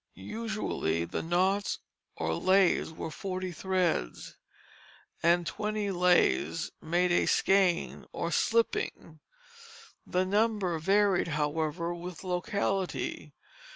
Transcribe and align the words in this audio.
Usually 0.15 1.05
the 1.05 1.21
knots 1.21 1.77
or 2.15 2.33
lays 2.33 2.91
were 2.91 3.09
of 3.09 3.13
forty 3.13 3.51
threads, 3.51 4.35
and 5.21 5.45
twenty 5.45 5.91
lays 5.91 6.71
made 6.81 7.11
a 7.11 7.27
skein 7.27 8.07
or 8.11 8.31
slipping. 8.31 9.19
The 10.07 10.25
number 10.25 10.79
varied, 10.79 11.27
however, 11.27 11.93
with 11.93 12.23
locality. 12.23 13.35